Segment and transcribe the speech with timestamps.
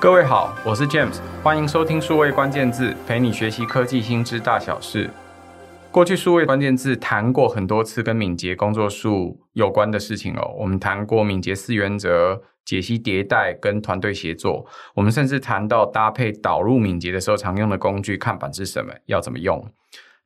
[0.00, 5.10] 各位好，我是 James，欢迎收听数位关键字，陪你学习科技新知大小事。
[5.90, 19.68] 过去数位关键字谈过很多次跟敏捷工作术有关的事情哦，我们谈过敏捷四原则、解析迭代跟团队协作，我们甚至谈到搭配导入敏捷的时候常用的工具看板是什么，要怎么用。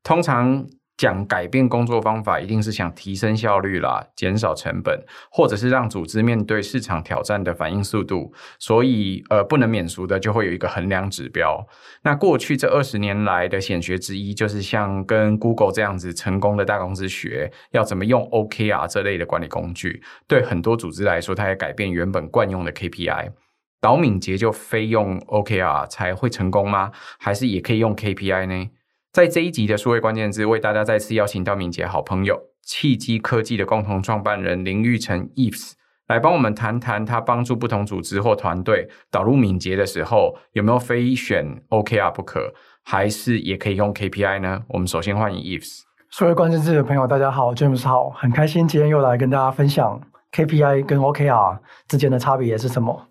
[0.02, 0.66] 通常。
[0.96, 8.32] 讲改变工作方法，一定是想提升效率啦，减少成本，或者是让组织面对市场挑战的反应速度。
[8.58, 11.66] 所以，呃，不能免俗的就会有一个衡量指标。
[12.02, 20.02] 那过去这二十年来的显学之一，就是像跟 Google 这样子成功的大公司学，要怎么用 OKR 这类的管理工具。
[20.28, 23.32] 对很多组织来说，它也改变原本惯用的 KPI。
[23.80, 26.92] 导敏捷就非用 OKR 才会成功吗？
[27.18, 28.70] 还是也可以用 KPI 呢？
[29.12, 35.72] 在这一集的数位关键字，为大家再次邀请到敏捷好朋友契机科技的共同创办人林育成 Eves
[36.08, 44.62] 来帮我们谈谈他帮助不同组织或团队导入敏捷的时候，有没有非选 OKR 不可，还是也可以用 KPI 呢？
[44.68, 45.82] 我们首先欢迎 Eves。
[46.08, 50.00] 数位关键字的朋友，大家好，James 好，很开心今天又来跟大家分享
[50.32, 53.08] KPI 跟 OKR 之间的差别是什么。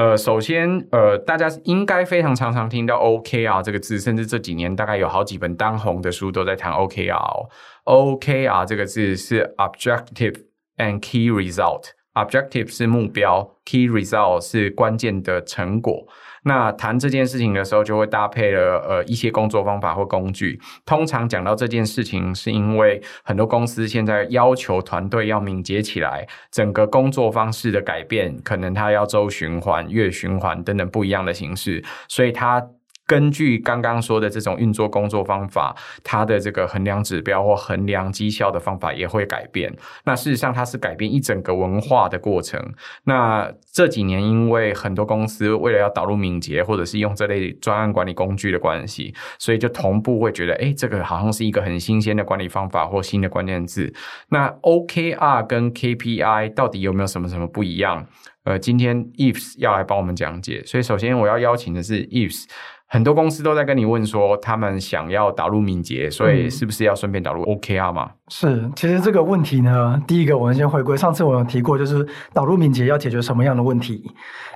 [0.00, 7.48] 呃，首先，呃，大家应该非常常常听到 OKR 这个字，甚至这几年大概有好几本当红的书都在谈 OKR。
[7.84, 10.36] OKR 这个字是 Objective
[10.78, 11.90] and Key Result。
[12.14, 16.06] Objective 是目标，Key Result 是关键的成果。
[16.44, 20.60] 那谈这件事情的时候，就会搭配了呃一些工作方法或工具。
[20.84, 32.66] 通常讲到这件事情，是因为很多公司现在要求团队要敏捷起来，整个工作方式的改变，可能它要周循环、月循环等等不一样的形式，所以它。
[33.10, 39.68] 根据刚刚说的这种运作工作方法，它的这个衡量指标或衡量绩效的方法也会改变。
[40.04, 42.72] 那事实上，它是改变一整个文化的过程。
[43.02, 53.92] 那这几年，因为很多公司为了要导入敏捷，或者是用这类专案管理工具的关系，所以就同步会觉得，哎，这个好像是一个很新鲜的管理方法或新的关键字。
[54.28, 58.06] 那 OKR 跟 KPI 到底有没有什么什么不一样？
[58.44, 60.62] 呃，今天 Yves 要来帮我们讲解。
[60.64, 62.44] 所以，首先我要邀请的是 Yves。
[62.92, 68.10] 很多公司都在跟你问说，他们想要导入敏捷，所以是不是要顺便导入 OKR 吗？
[68.26, 74.02] 是，其实这个问题呢，第一个我们先回归上次我有提过，就是导入敏捷要解决什么样的问题？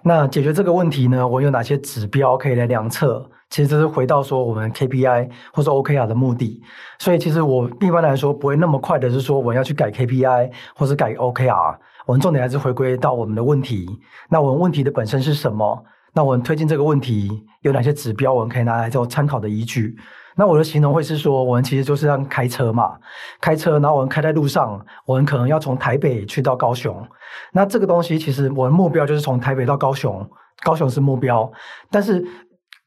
[0.02, 3.24] 那解决这个问题呢，我有哪些指标可以来量测？
[3.50, 6.60] 其实这是回到说我们 KPI 或者 OKR 的目的。
[6.98, 13.86] 所以其实我一般来说不会那么快的是说我要去改 KPI 或者改 OKR，我们重点还是回归到我们的问题。
[14.28, 15.84] 那我们问题的本身是什么？
[16.14, 19.96] 那我们推进这个问题有哪些指标，我们可以拿来做参考的依据？
[20.36, 22.96] 那我的形容会是说，我们其实就是像开车嘛，
[23.40, 27.04] 开车，然后我们开在路上，我们可能要从台北去到高雄。
[27.52, 30.28] 那这个东西其实我的目标就是从台北到高雄，
[30.62, 31.50] 高雄是目标，
[31.90, 32.24] 但是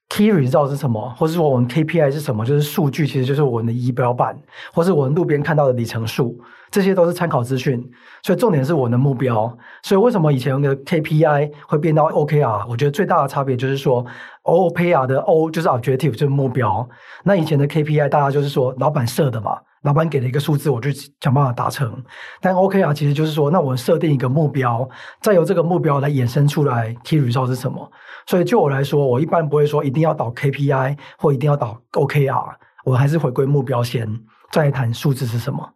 [0.09, 1.09] key result 是什么？
[1.17, 2.45] 或是说我们 KPI 是什么？
[2.45, 4.37] 就是数据，其实就是我们的仪表板，
[4.73, 6.37] 或是我们路边看到的里程数。
[6.69, 7.81] 这些都是参考资讯，
[8.23, 9.57] 所以重点是我的目标。
[9.83, 12.67] 所以为什么以前的 KPI 会变到 OKR？
[12.67, 14.05] 我觉得最大的差别就是说
[14.43, 16.87] ，OKR 的 O 就是 objective，就是目标。
[17.23, 20.89] 那以前的 KPI 大家就是说，老板设的嘛，老板给了一个数字，我就
[21.21, 22.03] 想办法达成。
[22.41, 24.87] 但 OKR 其实就是说，那我设定一个目标，
[25.21, 27.89] 再由这个目标来衍生出来 key result 是什么。
[28.25, 34.05] 所以就我来说，我一般不会说一定要导 KPI 或一定要导 OKR，我还是回归目标先，
[34.51, 35.73] 再谈数字是什么。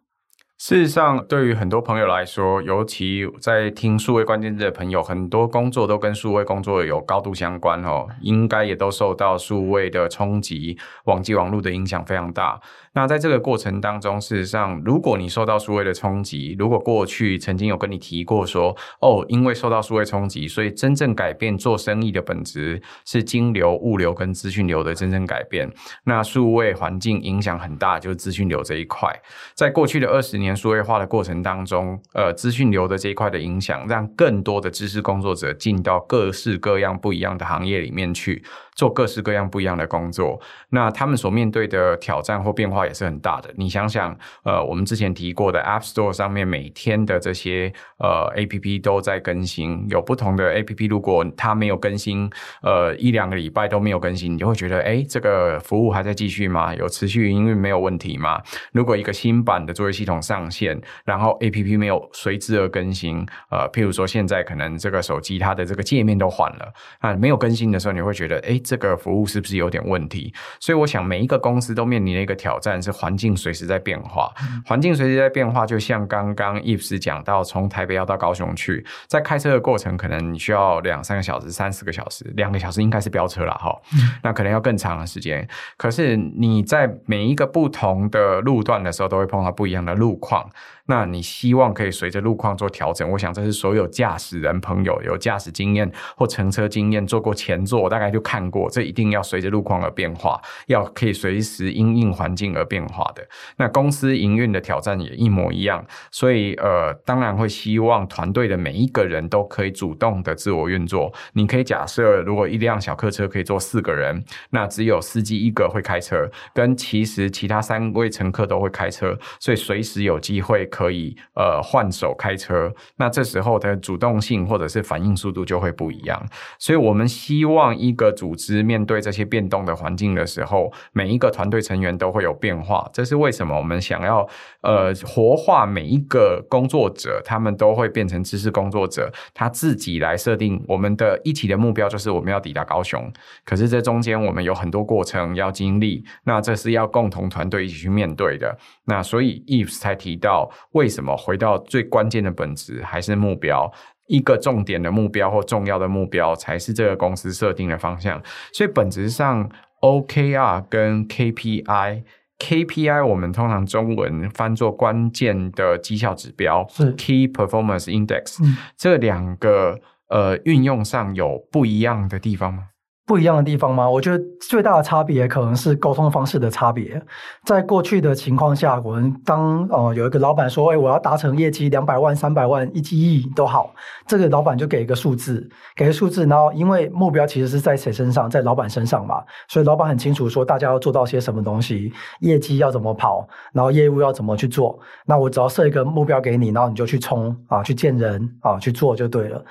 [0.64, 12.60] 事实上，对于很多朋友来说，尤其在听数位关键字的朋友，很多工作都跟数位工作有高度相关哦，应该也都受到数位的冲击，网际网络的影响非常大。
[12.94, 25.70] 那在这个过程当中，事实上，如果你受到数位的冲击，如果过去曾经有跟你提过说，哦，因为受到数位冲击，所以真正改变做生意的本质是金流、物流跟资讯流的真正改变。
[26.04, 29.10] 那数位环境影响很大，就是资讯流这一块。
[29.54, 38.44] 在过去的二十年数位化的过程当中，呃，资讯流的这一块的影响，让更多的知识工作者进到各式各样不一样的行业里面去。
[38.74, 40.40] 做各式各样不一样的工作，
[40.70, 43.52] 那他们所面对的挑战或变化也是很大的。
[43.56, 52.30] 你想想，呃，我们之前提过的 App Store 上面每天的这些呃 APP 都在更新，有不同的 APP，如果它没有更新，
[52.62, 56.74] 呃，一两个礼拜都没有更新，你就会觉得，哎，这个服务还在继续吗？
[56.74, 58.40] 有持续营运没有问题吗？
[58.72, 63.18] 如果一个新版的作业系统上线，然后 APP 没有随之而更新，
[63.50, 68.58] 呃，譬如说现在可能这个手机它的这个界面都换了，啊，没有更新的时候，你会觉得，哎。
[68.62, 70.32] 这个服务是不是有点问题？
[70.60, 74.32] 所以我想每一个公司都面临的一个挑战是环境随时在变化，
[74.64, 83.76] 环境随时在变化，就像刚刚 Yves 讲到，从台北要到高雄去，在开车的过程可能你需要两三个小时、三四个小时，两个小时应该是飙车了哈，
[84.22, 85.46] 那可能要更长的时间。
[85.76, 90.48] 可是你在每一个不同的路段的时候，都会碰到不一样的路况。
[90.86, 103.26] 那你希望可以随着路况做调整，我想这是所有驾驶人朋友有驾驶经验或乘车经验，做过前座，大概就看过，这一定要随着路况而变化，要可以随时因应环境而变化的。
[103.56, 111.12] 那公司营运的挑战也一模一样，所以呃，当然会希望团队的每一个人都可以主动的自我运作。
[111.32, 120.52] 你可以假设，如果一辆小客车可以坐四个人，那只有司机一个会开车，跟其实其他三位乘客都会开车，所以随时有机会。
[120.72, 126.26] 可以呃换手开车，那这时候的主动性或者是反应速度就会不一样。
[126.58, 132.88] 所以我们希望一个组织面对这些变动的环境的时候，每一个团队成员都会有变化。
[132.92, 134.26] 这是为什么我们想要
[134.62, 143.08] 呃活化每一个工作者，他们都会变成知识工作者，他自己来设定我们的一起的目标，就是我们要抵达高雄。
[143.44, 148.58] 可是这中间我们有很多过程要经历，那这是要共同团队一起去面对的。
[148.86, 150.50] 那所以，Eve 才提到。
[150.72, 153.70] 为什么回到最关键的本质还是目标？
[154.12, 158.22] 一个重点的目标或重要的目标才是这个公司设定的方向。
[158.52, 159.50] 所以本质上
[159.80, 168.44] ，OKR 跟 KPI，KPI 我们通常中文翻作关键的绩效指标，是 Key Performance Index。
[168.44, 172.64] 嗯，这两个呃运用上有不一样的地方吗？
[173.04, 173.88] 不一样的地方吗？
[173.88, 177.02] 我觉得最大的差别可能是沟通方式的差别。
[177.44, 183.74] 在过去的情况下，我们当呃有一个老板说：“哎，我要达成业绩两百万、三百万、一亿都好。”
[184.06, 194.78] 这个老板就给一个数字，给个数字，然后因为目标其实是在谁身上，在老板身上嘛，所以老板很清楚说大家要做到些什么东西，业绩要怎么跑，然后业务要怎么去做。
[195.04, 199.44] 那我只要设一个目标给你，然后你就去冲啊，去见人啊，去做就对了。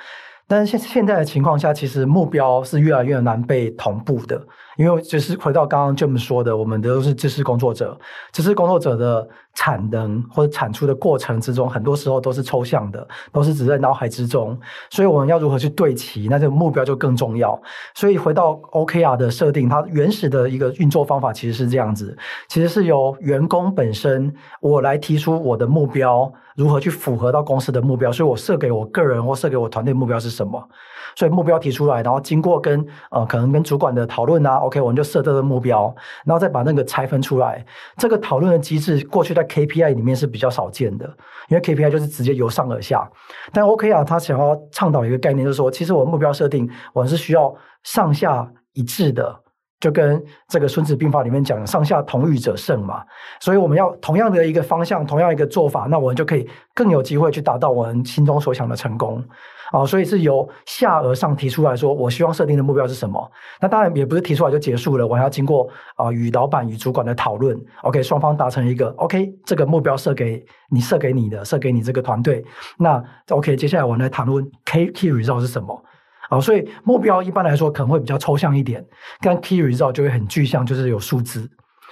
[0.52, 4.46] 但是现现在的情况下，其实目标是越来越难被同步的。
[4.76, 7.98] 因为就是回到刚刚 Jim 说的，我们的都是知识工作者，
[8.34, 14.58] 知识工作者的产能或者产出的过程之中，很多时候都是抽象的，都是只在脑海之中。
[14.90, 17.60] 所以我们要如何去对齐，那这个目标就更重要。
[17.94, 22.18] 所以回到 OKR 的设定，它原始的一个运作方法其实是这样子，
[22.48, 30.68] 其实是由员工本身我来提出我的目标，如何去符合到公司的目标，所以我设给我个人或设给我团队目标是什么。
[31.14, 35.94] 所以目标提出来，然后经过跟呃可能跟主管的讨论啊，OK，我们就设这个目标，
[36.24, 37.66] 然后再把那个拆分出来。
[37.98, 41.06] 这个讨论的机制过去在 KPI 里面是比较少见的，
[41.48, 43.10] 因为 KPI 就是直接由上而下。
[43.52, 47.54] 但 OK 啊，他想要倡导一个概念，就是说，其实我目标设定我是需要
[47.84, 49.36] 上下一致的，
[49.80, 53.04] 就跟这个《孙子兵法》里面讲“上下同欲者胜”嘛。
[53.40, 59.24] 所以我们要同样的一个方向，同样一个做法，那我们就可以更有机会去达到我们心中所想的成功。
[59.72, 63.32] 啊，所以是由下而上提出来说，我希望设定的目标是什么？
[63.62, 72.44] 那当然也不是提出来就结束了，我还要经过啊与老板与主管的讨论，OK，双方达成一个 OK，这个目标设给你，设给你的，设给你这个团队。
[72.78, 75.82] 那 OK，接下来我们来谈论 K key Result 是什么？
[76.30, 78.86] 啊，所以目标一般来说可能会比较抽象一点，
[79.20, 81.50] 跟 Key Result 就会很具象，就是有数字。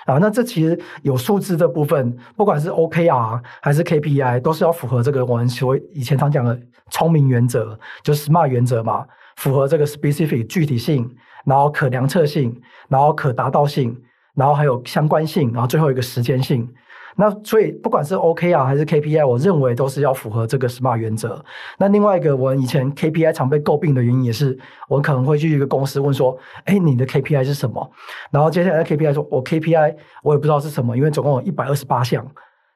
[0.10, 6.60] 啊，那这其实有数字这部分，不管是 OKR 还是 KPI，都是要符合这个我们所谓以前常讲的
[6.90, 11.10] 聪明原则，就是 SMART 原则嘛，符合这个 specific 具体性，
[11.46, 13.96] 然后可量测性，然后可达到性，
[14.34, 16.68] 然后还有相关性，然后最后一个时间性。
[17.16, 21.44] 那所以不管是 OKR 还是 KPI，我认为都是要符合这个 SMART 原则。
[21.78, 27.92] 那另外一个，我以前 KPI 常被诟病的原因也是，我可能会去一个公司问说：“哎，你的 KPI 是什么？”
[28.32, 32.26] 然后接下来的 KPI 说：“我 KPI 我也不知道是什么，因为总共有一百二十八项。”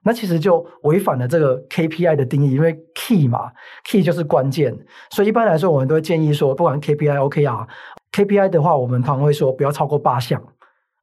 [0.06, 3.50] 那其实就违反了这个 KPI 的定义，因为 Key 嘛
[3.86, 4.78] ，Key 就是关键。
[5.10, 10.44] 所以一般来说，我们都会建议说，不管 KPI、OKR，KPI 的话，我们常会说不要超过八项。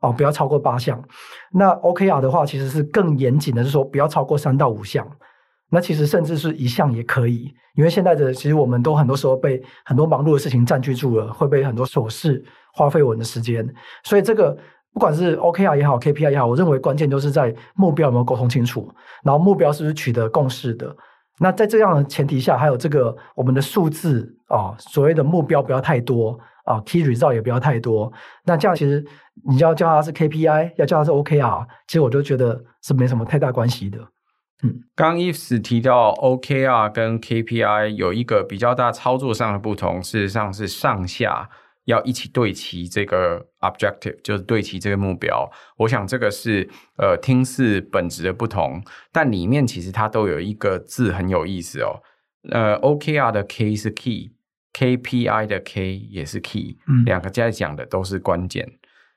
[0.00, 1.02] 哦，不要超过八项。
[1.52, 5.06] 那 OKR 的话，其实是更严谨的，是说不要超过三到五项。
[5.72, 13.64] 那其实甚至是一项也可以，因为现在的其实我们都很多时候被很多忙碌的事情占据住了，会被很多琐事花费我们的时间。
[14.02, 14.56] 所以这个
[14.92, 18.92] 不管是 OKR 也好，KPI 也好，我认为关键就是在目标有没有沟通清楚，
[19.22, 20.92] 然后目标是不是取得共识的。
[21.38, 26.36] 那在这样的前提下，还有这个我们的数字啊，所谓的目标不要太多。
[26.70, 28.12] 啊，key result 也不要太多。
[28.44, 29.04] 那这样其实
[29.48, 33.98] 你要叫它是 KPI，要叫它是 OKR，其实我就觉得是没什么太大关系的。
[34.62, 41.48] 嗯，刚 Yves 提到 OKR 跟 KPI 有一个比较大操作上的不同，事实上是上下
[41.86, 45.50] 要一起对齐这个 objective，就是对齐这个目标。
[45.78, 52.02] 我想这个是呃听似本质的不同，但里面其实它都有一个字很有意思哦。
[52.50, 54.32] 呃，OKR 的 K 是 key
[54.72, 58.68] key，KPI 的 K 也是 key，嗯，两个在讲的都是关键。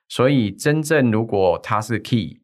[0.07, 2.41] 所以真正如果它是 key。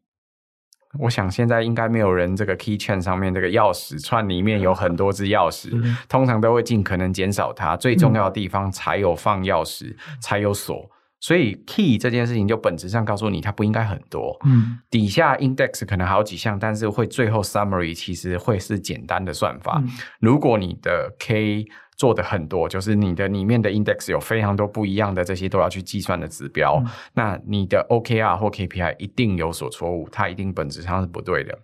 [0.98, 5.70] 我想现在应该没有人这个 key chain 上面这个钥匙串里面有很多只钥匙，
[6.08, 7.76] 通常都会尽可能减少它。
[7.76, 10.90] 最重要的地方才有放钥匙，才有锁。
[11.20, 14.36] 所以 key 这件事情就本质上告诉你，它不应该很多。
[14.44, 19.80] 嗯，底下 index 可能好几项，但是会最后 summary 其实会是简单的算法。
[20.18, 21.64] 如果你的 k
[22.00, 31.58] 做的很多，就是你的里面的 index 有非常多不一样的这些都要去计算的指标，嗯、那你的 OKR 或 KPI 一定有所错误，它一定本质上是不对的。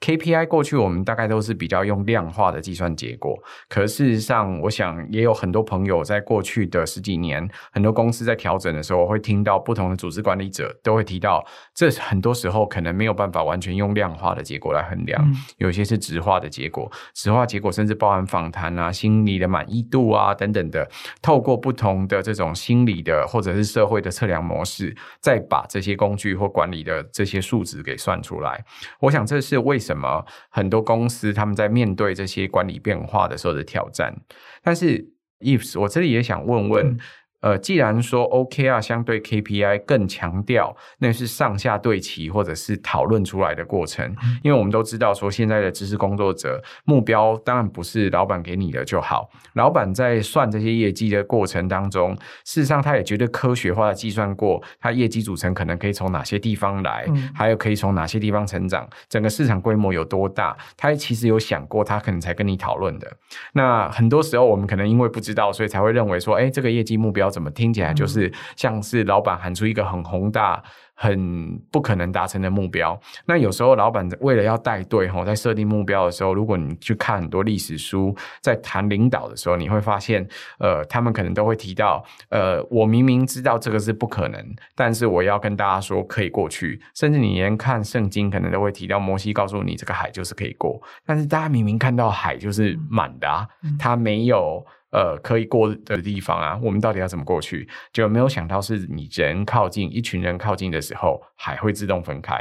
[0.00, 3.36] KPI 过去我们大概都是比较用量化的计算结果，
[3.68, 11.44] 可事实上，我想也有很多朋友在过去的十几年，很多公司在调整的时候，我会听到不同的组织管理者都会提到，
[11.74, 19.79] 这很多时候可能没有办法完全用量化的结果来衡量，嗯、有些是直化的结果，直化结果甚至包含访谈啊、心理的满意。
[19.82, 20.88] 度啊等等的，
[21.20, 28.64] 透过不同的这种心理的或者是社会的测量模式，再把这些工具或管理的这些数值给算出来。
[29.00, 34.14] 我想这是为什么很多公司他们在面对这些管理变化的时候的挑战。
[34.62, 36.98] 但是，If 我这里也想问问。
[37.40, 63.10] 呃，既然说 OKR 相对 KPI 更强调那是上下对齐或者是讨论出来的过程，因为我们都知道说现在的知识工作者目标当然不是老板给你的就好，老板在算这些业绩的过程当中，事实上他也绝对科学化的计算过，他业绩组成可能可以从哪些地方来，还有可以从哪些地方成长，整个市场规模有多大，他其实有想过，他可能才跟你讨论的。
[63.54, 67.29] 那很多时候我们可能因为不知道，所以才会认为说，哎，这个业绩目标。
[67.30, 70.62] 怎么听起来就是像是老板喊出一个很宏大、
[70.94, 72.98] 很不可能达成的目标？
[73.24, 80.26] 那有时候老板为了要带队哈，在设定目标的时候，如果你去看很多历史书，在谈领导的时候，你会发现，
[80.58, 84.44] 呃，他们可能都会提到，呃，我明明知道这个是不可能，
[84.74, 86.78] 但是我要跟大家说可以过去。
[86.94, 94.62] 甚至你连看圣经，可能都会提到摩西告诉你这个海就是可以过，但是大家明明看到海就是满的啊，他没有。
[94.92, 97.68] 呃，可以过的地方啊，我们到底要怎么过去？
[97.92, 102.36] 就没有想到是你人靠近，一群人靠近的时候，海会自动分开。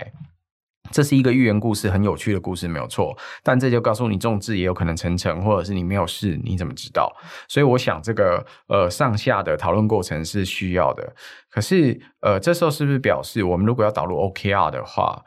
[0.91, 3.15] 这是一个寓言故事，很有趣的故事，没有错。
[3.43, 7.15] 但这就告诉你，众志也有可能成城，或者是你没有试，你怎么知道？
[7.47, 11.13] 所以我想，这个呃上下的讨论过程是需要的。
[11.51, 15.23] 可是呃，这时候是不是表示，我们如果要导入 OKR 的话，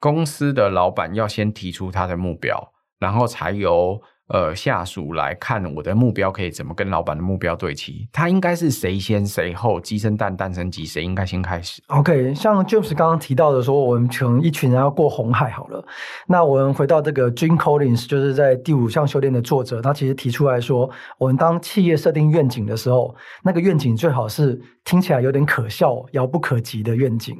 [0.00, 4.02] 公司的老板要先提出他的目标，然后才由。
[4.28, 8.08] 呃，下属来看我的目标可以怎么跟老板的目标对齐？
[8.10, 9.78] 他应该是谁先谁后？
[9.78, 15.84] 鸡生蛋，蛋生鸡，谁应该先开始？OK，像 James 刚刚提到的说，我们从一群人要过红海好了。
[16.26, 20.88] 那我们回到这个 Jim Collins，就是在第五项修炼的作者，他其实提出来说，
[21.18, 27.36] 我们当企业设定愿景的时候，那个愿景最好是听起来有点可笑、遥不可及的愿景。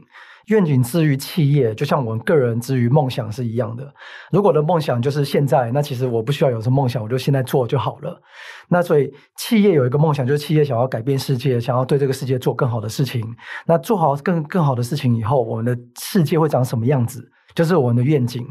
[0.47, 3.93] 愿景之于企业，就像我们个人之于梦想是一样的。
[4.31, 8.21] 如果的梦想就是现在，那其实我不需要有什么梦想，我就现在做就好了。
[8.69, 13.25] 那所以企业有一个梦想，就是企业想要改变世界，想要对这个世界做更好的事情。
[13.67, 17.31] 那做好更更好的事情以后，我们的世界会长什么样子？
[17.55, 18.47] 就是我们的愿景。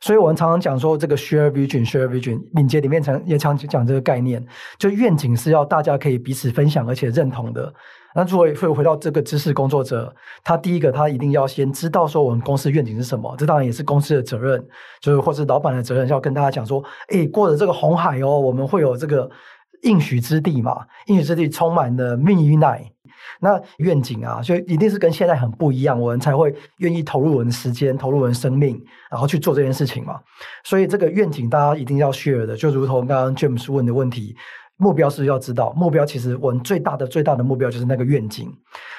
[0.00, 4.44] 所以我们常常讲说，这个 share vision，share vision，敏捷里面常也常讲这个概念，
[4.78, 7.72] 就愿景是要大家可以彼此分享而且认同的。
[8.16, 14.64] 那如果会回到这个知识工作者，他第一个他一定要先知道说我们公司愿景是什么，这当然也是公司的责任，
[15.00, 19.28] 就是或是老板的责任，要跟大家讲说，诶，过了这个红海哦，我们会有这个
[19.82, 22.93] 应许之地嘛，应许之地充满了蜜与奶。
[23.40, 30.20] 那愿景啊，就一定是跟现在很不一样，我们才会愿意投入我们的时间，投入我们生命，然后去做这件事情嘛。
[30.64, 34.36] 所以这个愿景大家一定要 share 的，就如同刚刚 James 问的问题。
[34.76, 38.52] 目标是要知道，目标其实我们最大的最大的目标就是那个愿景。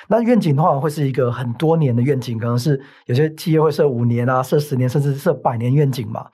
[0.07, 6.25] 那愿景的话会是一个很多年的愿景，可能是有些企业会设五年啊，设十年，甚至设百年愿景嘛。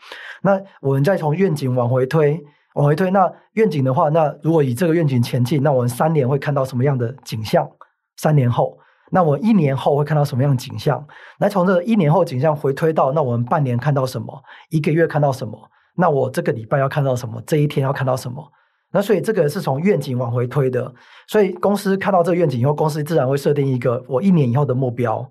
[0.43, 2.39] 那我们再从愿景往回推，
[2.75, 3.10] 往回推。
[3.10, 7.67] 那愿景的话，那如果以这个愿景前进，那我们三年会看到什么样的景象？
[8.18, 8.77] 三年后，
[9.12, 11.06] 那我一年后会看到什么样的景象？
[11.39, 14.41] 来从这一年后景象回推到，那我们半年看到什么？
[14.70, 15.58] 一个月看到什么？
[15.98, 17.41] 那我这个礼拜要看到什么？
[17.46, 18.51] 这一天要看到什么？
[18.94, 20.94] 那所以这个是从愿景往回推的，
[21.27, 25.30] 所以公司看到这个愿景以后，公司自然会设定一个我一年以后的目标。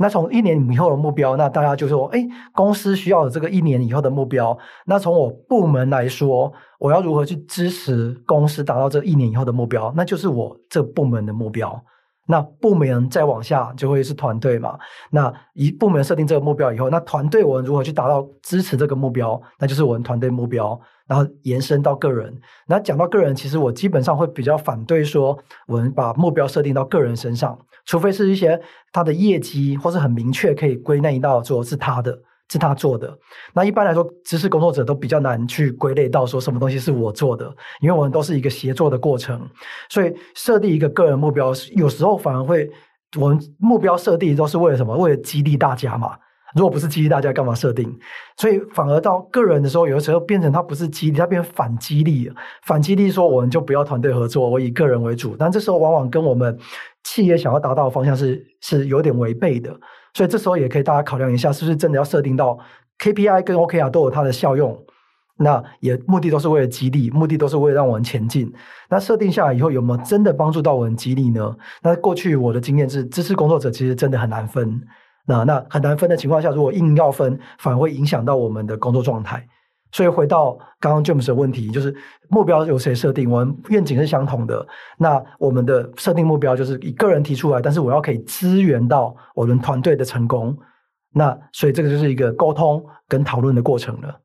[0.00, 4.56] 那从一年以后的目标，那大家就说，哎，公司需要的这个一年以后的目标。
[4.86, 9.92] 那从我部门来说，我要如何去支持公司达到这一年以后的目标？
[9.96, 11.82] 那就是我这部门的目标。
[12.30, 14.78] 那部门再往下就会是团队嘛。
[15.10, 19.40] 那一部门设定这个目标以后，那团队我们如何去达到支持这个目标？
[19.58, 22.38] 那就是我们团队目标，然后延伸到个人。
[22.66, 28.60] 那讲到个人，其实我基本上会比较反对说，我们把目标设定到个人身上，除非是一些
[28.92, 32.18] 他的业绩或是很明确可以归纳到说是他的。
[32.50, 33.16] 是他做的。
[33.52, 37.46] 那一般来说，知识工作者都比较难去归类到说什么东西是我做的，
[37.80, 39.48] 因为我们都是一个协作的过程。
[39.88, 42.70] 所以设定一个个人目标，有时候反而会，
[43.18, 44.96] 我们目标设定都是为了什么？
[44.96, 46.16] 为了激励大家嘛。
[46.54, 47.94] 如果不是激励大家，干嘛设定？
[48.36, 52.30] 所以反而到个人的时候，有的时候变成它不是激励，它变成反激励。
[52.62, 55.36] 反激励说，我们就不要团队合作，我以个人为主。
[55.38, 56.58] 但这时候往往跟我们
[57.04, 59.74] 企业想要达到的方向是是有点违背的。
[60.14, 62.58] 所以这时候也可以大家考量一下，是不是真的要设定到
[62.98, 64.84] KPI 跟 OKR 都有它的效用？
[65.40, 68.52] 那也目的都是为了激励，目的都是为了让我们前进。
[68.88, 71.54] 那设定下来以后，有没有真的帮助到我们激励呢？
[71.82, 74.82] 那过去我的经验是，知识工作者其实真的很难分。
[75.28, 79.46] 那那很难分的情况下，如果硬要分，反而会影响到我们的工作状态。
[79.92, 81.94] 所以回到刚刚 James 的问题，就是
[82.28, 83.30] 目标由谁设定？
[83.30, 84.66] 我们愿景是相同的。
[84.98, 90.56] 那我们的设定目标就是以个人提出来，但是我要可以支援到我们团队的成功。
[91.12, 94.20] 那所以这个就是一个沟通跟讨论的过程了。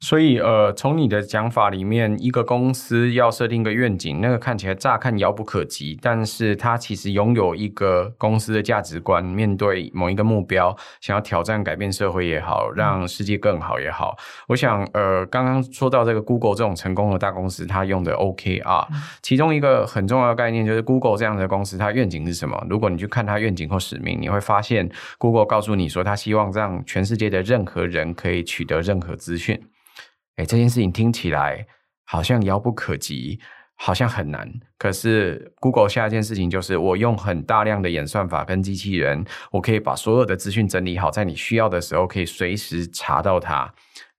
[0.00, 14.16] 所以，呃，从你的讲法里面，一个公司要设定一个愿景，那个看起来乍看遥不可及，但是它其实拥有一个公司的价值观，面对某一个目标，想要挑战改变社会也好，让世界更好也好。
[14.46, 18.86] 我想，呃，刚刚说到这个 Google 这种成功的大公司，它用的 OKR，
[19.20, 22.64] 其中一个很重要的概念就是 Google 这样的公司，它愿景是什么？
[22.70, 24.88] 如果你去看它愿景或使命，你会发现
[25.18, 29.60] Google 告诉你说，它希望让全世界的任何人可以取得任何资讯。
[30.38, 31.66] 哎，这件事情听起来
[32.04, 33.38] 好像遥不可及，
[33.74, 34.48] 好像很难。
[34.78, 43.68] 可是 Google 下一件事情就是，我用很大量的演算法跟机器人，我可以把所有的资讯整理好，在你需要的时候可以随时查到它。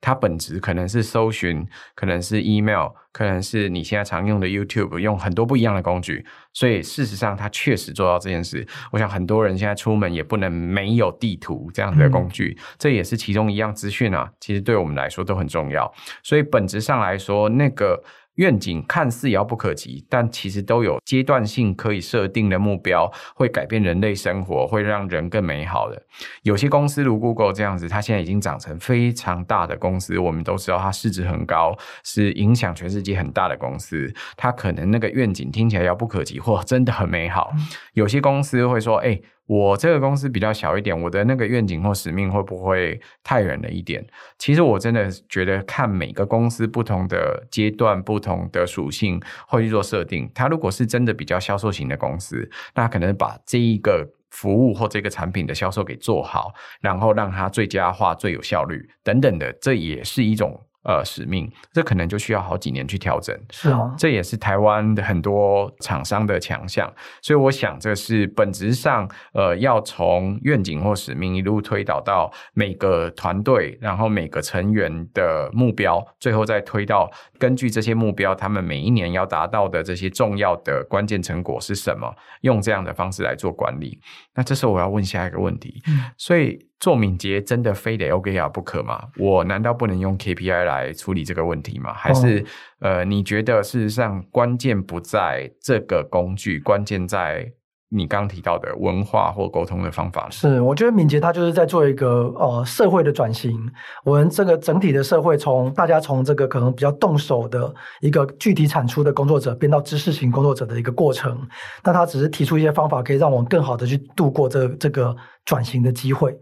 [0.02, 1.66] 它本质可能是搜寻，
[1.96, 6.26] 可能是 email，可能是你现在常用的 YouTube，用很多不一样的工具。
[6.54, 8.66] 所以事实上，它确实做到这件事。
[8.92, 14.30] 我想很多人现在出门也不能没有地图这样的工具，嗯、这也是其中一样资讯啊。
[14.40, 15.92] 其实对我们来说都很重要。
[16.24, 18.04] 所以本质上来说，那个。
[18.40, 26.02] 愿景看似遥不可及，但其实都有阶段性可以设定的目标，会改变人类生活，会让人更美好的。
[26.44, 34.14] 有些公司如 Google 这样子，它现在已经长成非常大的公司，我们都知道它市值很高，是影响全世界很大的公司。
[34.38, 37.52] 它可能那个愿景听起来遥不可及，或真的很美好。
[37.94, 39.20] 有些公司会说：“哎。”
[39.50, 44.06] 我这个公司比较小一点，我的那个愿景或使命会不会太远了一点？
[44.38, 50.30] 其实我真的觉得看每个公司不同的阶段、不同的属性会去做设定。
[50.36, 60.64] 它如果是真的比较销售型的公司，那可能把这一个服务或这个产品的销售给做好，然后让它最佳化、最有效率等等的，这也是一种。
[60.84, 63.38] 呃，使命，这可能就需要好几年去调整。
[63.52, 66.92] 是哦，这也是台湾的很多厂商的强项。
[67.22, 82.10] 所以我想，这是本质上，呃，要从愿景或使命一路推导到每个团队，然后每个成员的目标，最后再推到根据这些目标，他们每一年要达到的这些重要的关键成果是什么？
[82.42, 84.00] 用这样的方式来做管理。
[84.34, 86.69] 那这时候我要问下一个问题，嗯、所以。
[86.80, 89.04] 做敏捷真的非得 OKR 不可吗？
[89.18, 91.94] 我难道不能用 KPI 来处理这个问题吗？
[91.94, 92.40] 还是、
[92.80, 97.52] 哦、呃，你觉得事实上关键不在这个工具，关键在
[97.92, 100.30] 你刚提到的文化或沟通的方法？
[100.30, 103.60] 是，我觉得敏捷它就是在做一个呃社会的转型。
[104.06, 111.46] 我们这个整体的社会从大家从这个可能比较动手的一个具体产出的工作者，变到知识型工作者的一个过程。
[111.84, 115.14] 那他只是提出一些方法，可以让我们更好的去度过这这个
[115.44, 116.34] 转型的机会。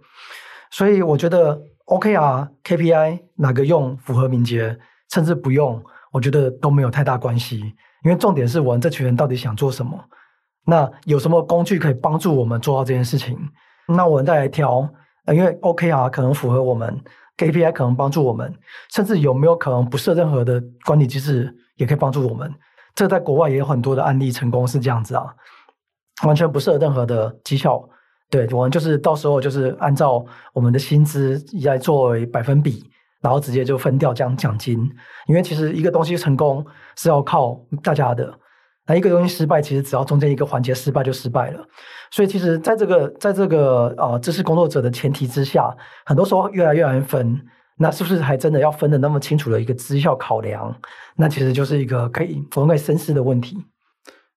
[0.72, 4.78] 所以我觉得 OKR、KPI 哪个用符合敏捷，
[5.10, 7.60] 甚至不用，我觉得都没有太大关系。
[8.04, 9.98] 因为重点是我们这群人到底想做什么。
[10.66, 13.38] 那有什么工具可以帮助我们做到这件事情？
[13.88, 14.90] 那我们再来挑，
[15.26, 17.02] 呃因为 OKR 可能符合我们
[17.38, 18.54] ，KPI 可能帮助我们，
[18.94, 22.54] 甚至有没有可能不设任何的管理机制也可以帮助我们？
[22.94, 25.34] 这在国外也有很多的案例成功是这样子啊，
[26.26, 27.88] 完全不设任何的绩效。
[28.30, 32.84] 对，我们就是到时候就是按照我们的薪资来作为百分比，
[33.22, 34.80] 然后直接就分掉这样奖金。
[35.28, 38.34] 因为其实一个东西成功是要靠大家的，
[38.86, 41.66] 那一个东西失败，其实只要中间一个环节失败就失败了。
[42.12, 47.42] 所以其实在这个在这个呃知识工作者的前提之下，很多时候越来越难分。
[47.80, 50.76] 那是不是还真的要分的那么清楚的一个绩效考量？
[51.16, 53.56] 那其实就是一个可以我们可以深思的问题。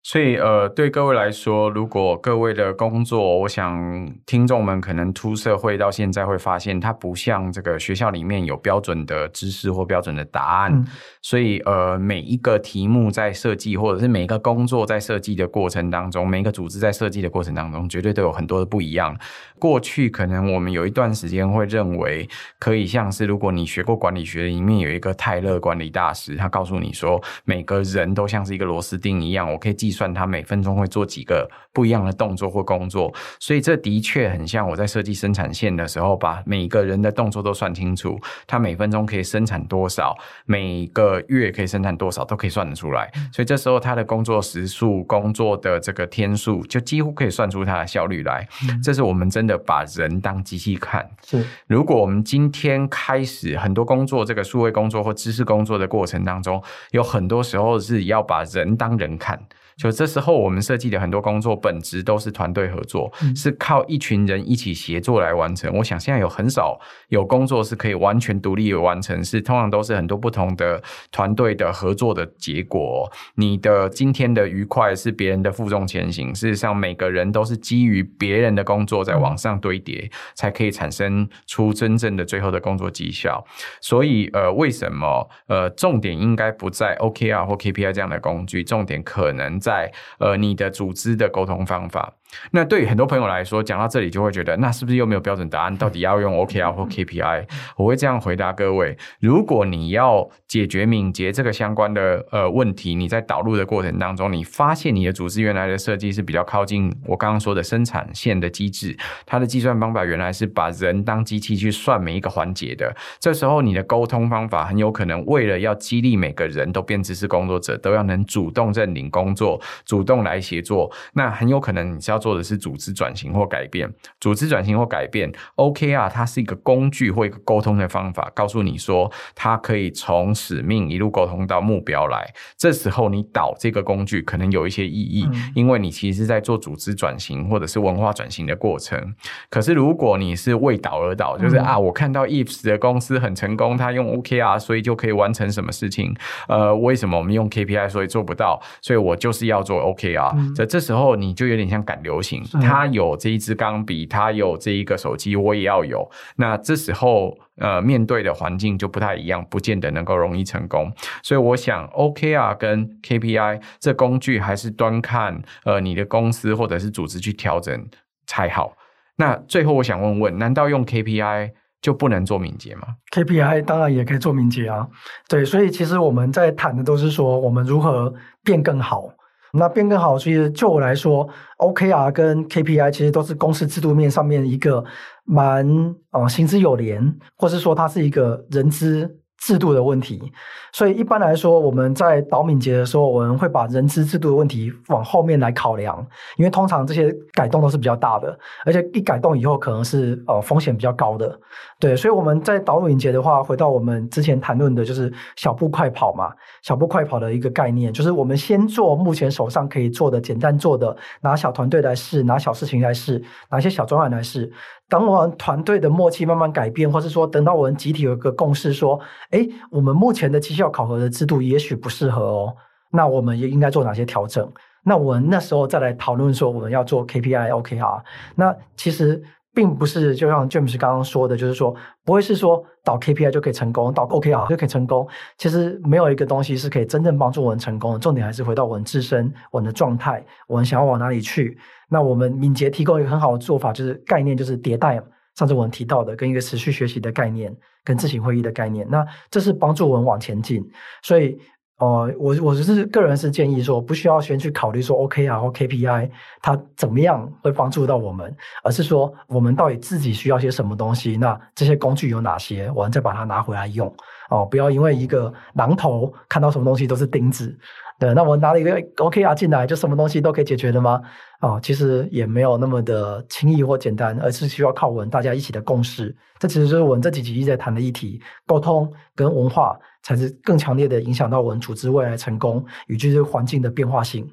[0.03, 3.79] 所以，呃，对各位来说，如果各位的工作，我想
[4.25, 10.73] 听众们可能出社会到现在会发现，它不像这个学校里面有标准的知识或标准的答案。
[10.73, 10.87] 嗯、
[11.21, 19.15] 所以，呃，每一个题目在设计，或者是每一个工作在设计的过程当中，每一个组织在设计的过程当中，绝对都有很多的不一样。
[19.59, 22.27] 过去可能我们有一段时间会认为，
[22.59, 33.13] 可以像是如果你学过管理学，里面有一个泰勒管理大师，他告诉你说，每个人都像是一个螺丝钉一样，我可以计算他每分钟会做几个不一样的动作或工作。
[33.39, 43.11] 所以这的确很像我在设计生产线的时候，把每一个人的动作都算清楚，他每分钟可以生产多少，每个月可以生产多少，都可以算得出来。
[43.33, 48.47] 所以这时候他的工作时数、工作的这个天数，就几乎可以算出他的效率来。
[48.83, 49.59] 这是我们真的。
[49.67, 51.45] 把人当机器看，是。
[51.69, 59.39] 如果我们今天开始很多工作，这个数位工作或知识工作的过程当中，有很多时候是要把人当人看。
[59.81, 65.75] 就这时候，我们设计的很多工作本质都是团队合作，嗯，是靠一群人一起协作来完成。
[65.79, 73.11] 我想现在有很少有工作是可以完全独立的完成，是通常都是很多不同的团队的合作的结果。
[73.37, 76.35] 你的今天的愉快是别人的负重前行。
[76.35, 83.43] 事实上，每个人都是基于别人的工作在往上堆叠，嗯，才可以产生出真正的最后的工作绩效。
[83.81, 89.70] 所以，呃，为什么呃，重点应该不在 OKR 或 KPI 这样的工具，重点可能在。
[89.71, 92.13] 在呃，你的组织的沟通方法。
[92.53, 95.77] 那对于很多朋友来说，讲到这里就会觉得，那是不是又没有标准答案？
[95.77, 97.47] 到底要用 OKR 或 KPI？
[97.77, 112.95] 我会这样回答各位：如果你要解决敏捷这个相关的呃问题，你在导入的过程当中，你发现你的组织原来的设计是比较靠近我刚刚说的生产线的机制，它的计算方法原来是把人当机器去算每一个环节的。
[113.19, 122.20] 这时候你的沟通方法很有可能为了要激励每个人都变知识工作者，都要能主动认领工作，主动来协作，那很有可能你是要。
[122.21, 132.33] 做的是组织转型或改变，组织转型或改变，OKR 它是一个工具或一个沟通的方法，告诉你说它可以从使命一路沟通到目标来。
[132.57, 139.15] 这时候你导这个工具可能有一些意义，嗯、因为你其实是在做组织转型或者是文化转型的过程。
[139.49, 146.15] 可是如果你是为导而导，就是、嗯、啊，我看到 Yves 的公司很成功，他用 OKR 所以就可以完成什么事情。
[146.49, 148.61] 呃，为什么我们用 KPI 所以做不到？
[148.83, 150.55] 所以我就是要做 OKR。
[150.55, 156.11] 在、嗯、这时候你就有点像赶流行，他有这一支钢笔，他有这一个手机，我也要有。
[156.37, 160.91] 那这时候，呃，面对的环境就不太一样，不见得能够容易成功。
[161.23, 167.87] 所以，我想 OKR 跟 KPI 这工具还是端看呃你的公司或者是组织去调整
[168.27, 168.73] 才好。
[169.17, 171.51] 那最后，我想问问，难道用 KPI
[171.83, 174.89] 就不能做敏捷吗？KPI 当然也可以做敏捷啊。
[175.29, 179.09] 对，所以其实我们在谈的都是说，我们如何变更好。
[179.53, 184.85] 那变更好，其实就我来说，OKR 跟 KPI 其实都是公司制度面上面一个
[185.25, 185.67] 蛮
[186.11, 190.31] 呃行之有年，或是说它是一个人资制度的问题，
[190.71, 201.41] 所以一般来说，我们在导敏捷的时候，我们会把人资制度的问题往后面来考量，因为通常这些改动都是比较大的，而且一改动以后可能是呃风险比较高的，
[201.79, 206.31] 对，所以我们在导敏捷的话，回到我们之前谈论的就是小步快跑嘛，
[206.63, 214.53] 小步快跑的一个概念，就是我们先做目前手上可以做的、简单做的，拿小团队来试，拿小事情来试，拿一些小专案来试。
[214.91, 219.01] 等我们团队的默契慢慢改变，或是说等到我们集体有一个共识，说，
[219.31, 222.57] 哎，我们目前的绩效考核的制度也许不适合哦，
[222.91, 224.53] 那我们也应该做哪些调整？
[224.83, 228.03] 那我们那时候再来讨论说我们要做 KPI、OKR。
[228.35, 229.23] 那其实
[229.55, 235.07] 并不是就像 James 刚刚说的，就是说不会是说导 KPI 就可以成功，导 OKR 就可以成功。
[235.39, 237.99] 其实没有一个东西是可以真正帮助我们成功的。
[237.99, 241.59] 重点还是回到我们自身，我们的状态，我们想要往哪里去。
[241.89, 245.03] 那我们敏捷提供一个很好的做法，就是概念，就是迭代。
[245.37, 250.63] 上次我们提到的，跟一个持续学习的概念，跟自行会议的概念，那这是帮助我们往前进。
[251.03, 251.39] 所以，
[251.81, 256.11] 呃，我我是个人是建议说，不需要先去考虑说 OKR 或 KPI
[256.43, 261.17] 它怎么样会帮助到我们，而是说我们到底自己需要些什么东西。
[261.17, 262.71] 那这些工具有哪些？
[262.75, 263.91] 我们再把它拿回来用。
[264.29, 267.59] 哦，不要因为一个榔头看到什么东西都是钉子。
[267.99, 271.01] 对，那我拿了一个 OKR 进来，就什么东西都可以解决的吗？
[271.41, 276.15] 哦，其实也没有那么的轻易或简单，而是需要靠我们大家一起的共识。
[276.39, 284.29] 这其实就是我们这几集一直在谈的议题，沟通跟文化才是更强烈的影响到我们组织未来成功与就是环境的变化性。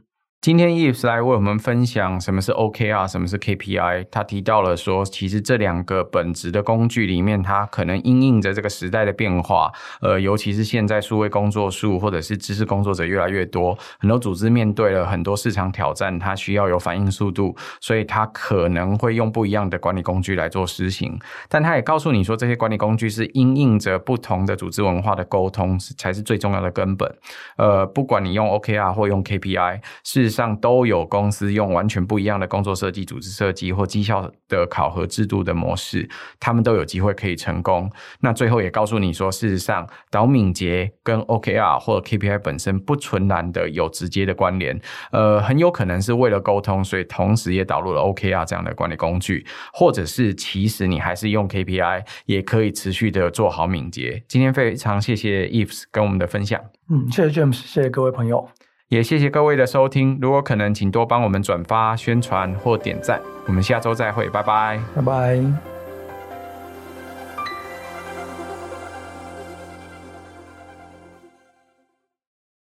[0.47, 4.05] 今天 Eve 来为我们分享什么是 OKR，什么是 KPI。
[4.09, 9.69] 他提到了说，其实这两个本质的工具里面，它可能因应着这个时代的变化。
[9.99, 21.19] 呃，尤其是现在数位工作数或者是知识工作者越来越多，很多组织面对了很多市场挑战，它需要有反应速度，所以它可能会用不一样的管理工具来做实行。
[21.49, 27.13] 但他也告诉你说，这些管理工具是因应着不同的组织文化的沟通，才是最重要的根本。
[27.57, 36.07] 呃，不管你用 OKR 或用 KPI，事实上都有公司用完全不一样的工作设计、组织设计或绩效的考核制度的模式，
[36.39, 37.91] 他们都有机会可以成功。
[38.21, 44.79] 那最后也告诉你说，事实上导敏捷跟 OKR 或者 KPI 本身不纯然的有直接的关联，
[45.11, 54.23] 呃，很有可能是为了沟通，所以同时也导入了 OKR 这样的管理工具，或者是其实你还是用 KPI 也可以持续的做好敏捷。
[54.27, 56.61] 今天非常谢谢 Eves 跟我们的分享。
[56.89, 58.47] 嗯，谢谢 James，谢谢各位朋友，
[58.89, 60.17] 也谢谢各位的收听。
[60.21, 63.21] 如果可能，请多帮我们转发、宣传或点赞。
[63.45, 65.76] 我们下周再会，拜拜，拜拜。